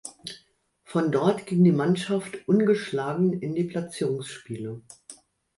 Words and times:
Von 0.83 1.11
dort 1.11 1.45
ging 1.45 1.63
die 1.63 1.71
Mannschaft 1.71 2.47
ungeschlagen 2.47 3.33
in 3.33 3.53
die 3.53 3.65
Platzierungsspiele. 3.65 4.81